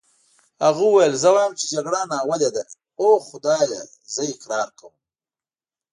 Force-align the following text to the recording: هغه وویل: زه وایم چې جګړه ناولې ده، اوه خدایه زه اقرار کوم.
هغه 0.65 0.81
وویل: 0.85 1.13
زه 1.23 1.29
وایم 1.35 1.53
چې 1.59 1.65
جګړه 1.73 1.99
ناولې 2.11 2.49
ده، 2.55 2.63
اوه 3.01 3.17
خدایه 3.29 3.81
زه 4.13 4.21
اقرار 4.33 4.69
کوم. 4.79 4.93